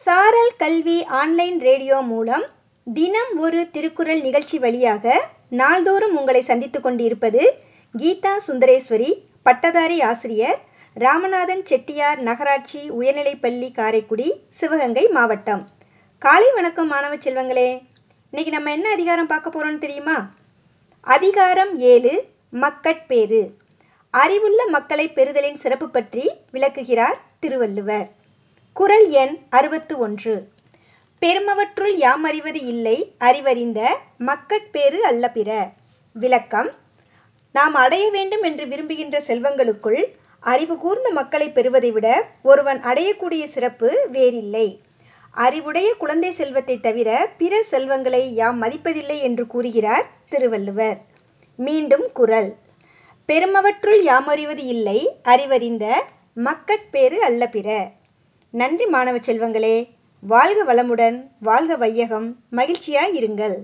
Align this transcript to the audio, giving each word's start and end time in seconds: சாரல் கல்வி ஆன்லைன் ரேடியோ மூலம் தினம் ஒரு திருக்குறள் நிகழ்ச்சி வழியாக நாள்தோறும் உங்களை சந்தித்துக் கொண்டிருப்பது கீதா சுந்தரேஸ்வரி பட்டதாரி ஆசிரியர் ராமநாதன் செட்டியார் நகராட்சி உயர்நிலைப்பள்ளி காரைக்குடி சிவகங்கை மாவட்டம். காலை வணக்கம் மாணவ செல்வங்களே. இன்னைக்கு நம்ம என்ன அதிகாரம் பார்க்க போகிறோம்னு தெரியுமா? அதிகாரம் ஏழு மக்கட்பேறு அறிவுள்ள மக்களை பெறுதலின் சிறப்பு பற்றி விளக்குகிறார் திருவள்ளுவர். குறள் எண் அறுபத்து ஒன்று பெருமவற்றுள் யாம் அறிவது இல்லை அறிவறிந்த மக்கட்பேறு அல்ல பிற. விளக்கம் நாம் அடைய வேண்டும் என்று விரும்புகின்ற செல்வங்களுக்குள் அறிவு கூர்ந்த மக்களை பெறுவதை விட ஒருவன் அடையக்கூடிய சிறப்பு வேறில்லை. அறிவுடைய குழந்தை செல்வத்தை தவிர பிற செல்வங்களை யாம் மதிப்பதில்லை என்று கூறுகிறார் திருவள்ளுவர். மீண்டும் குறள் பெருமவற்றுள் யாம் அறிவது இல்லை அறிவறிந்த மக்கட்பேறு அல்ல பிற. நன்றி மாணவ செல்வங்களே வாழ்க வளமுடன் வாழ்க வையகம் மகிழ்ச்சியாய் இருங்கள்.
சாரல் 0.00 0.52
கல்வி 0.56 1.04
ஆன்லைன் 1.04 1.58
ரேடியோ 1.60 2.00
மூலம் 2.00 2.44
தினம் 2.86 3.32
ஒரு 3.38 3.70
திருக்குறள் 3.70 4.20
நிகழ்ச்சி 4.20 4.58
வழியாக 4.58 5.28
நாள்தோறும் 5.50 6.14
உங்களை 6.16 6.42
சந்தித்துக் 6.42 6.82
கொண்டிருப்பது 6.82 7.42
கீதா 7.98 8.32
சுந்தரேஸ்வரி 8.46 9.10
பட்டதாரி 9.42 10.00
ஆசிரியர் 10.00 10.58
ராமநாதன் 10.96 11.62
செட்டியார் 11.64 12.18
நகராட்சி 12.18 12.90
உயர்நிலைப்பள்ளி 12.90 13.72
காரைக்குடி 13.72 14.28
சிவகங்கை 14.48 15.08
மாவட்டம். 15.08 15.68
காலை 16.18 16.52
வணக்கம் 16.52 16.86
மாணவ 16.86 17.16
செல்வங்களே. 17.16 17.68
இன்னைக்கு 18.30 18.54
நம்ம 18.56 18.70
என்ன 18.70 18.90
அதிகாரம் 18.90 19.26
பார்க்க 19.26 19.50
போகிறோம்னு 19.50 19.78
தெரியுமா? 19.78 20.34
அதிகாரம் 21.00 21.76
ஏழு 21.76 22.14
மக்கட்பேறு 22.50 23.42
அறிவுள்ள 24.14 24.66
மக்களை 24.66 25.08
பெறுதலின் 25.08 25.62
சிறப்பு 25.64 25.88
பற்றி 25.90 26.30
விளக்குகிறார் 26.50 27.20
திருவள்ளுவர். 27.40 28.08
குறள் 28.76 29.08
எண் 29.08 29.38
அறுபத்து 29.50 29.98
ஒன்று 29.98 30.48
பெருமவற்றுள் 31.22 31.94
யாம் 31.96 32.24
அறிவது 32.24 32.60
இல்லை 32.64 33.14
அறிவறிந்த 33.18 33.80
மக்கட்பேறு 34.18 35.04
அல்ல 35.04 35.30
பிற. 35.30 35.70
விளக்கம் 36.12 36.70
நாம் 37.52 37.74
அடைய 37.74 38.10
வேண்டும் 38.10 38.42
என்று 38.42 38.66
விரும்புகின்ற 38.66 39.20
செல்வங்களுக்குள் 39.20 40.02
அறிவு 40.40 40.78
கூர்ந்த 40.78 41.10
மக்களை 41.10 41.48
பெறுவதை 41.50 41.90
விட 41.90 42.28
ஒருவன் 42.42 42.80
அடையக்கூடிய 42.82 43.44
சிறப்பு 43.44 43.90
வேறில்லை. 44.12 44.80
அறிவுடைய 45.30 45.94
குழந்தை 45.94 46.32
செல்வத்தை 46.32 46.80
தவிர 46.80 47.28
பிற 47.38 47.62
செல்வங்களை 47.62 48.34
யாம் 48.34 48.62
மதிப்பதில்லை 48.62 49.20
என்று 49.20 49.46
கூறுகிறார் 49.46 50.08
திருவள்ளுவர். 50.28 50.98
மீண்டும் 51.58 52.12
குறள் 52.12 52.50
பெருமவற்றுள் 53.28 54.02
யாம் 54.02 54.26
அறிவது 54.26 54.64
இல்லை 54.64 54.98
அறிவறிந்த 55.22 55.86
மக்கட்பேறு 56.34 57.18
அல்ல 57.22 57.46
பிற. 57.46 57.68
நன்றி 58.52 58.86
மாணவ 58.86 59.18
செல்வங்களே 59.18 59.88
வாழ்க 60.20 60.74
வளமுடன் 60.74 61.30
வாழ்க 61.40 61.76
வையகம் 61.76 62.36
மகிழ்ச்சியாய் 62.50 63.14
இருங்கள். 63.14 63.56